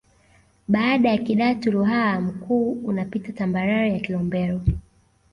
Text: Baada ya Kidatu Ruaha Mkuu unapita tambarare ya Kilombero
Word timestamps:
Baada 0.67 1.09
ya 1.09 1.17
Kidatu 1.17 1.71
Ruaha 1.71 2.21
Mkuu 2.21 2.71
unapita 2.71 3.31
tambarare 3.31 3.93
ya 3.93 3.99
Kilombero 3.99 4.61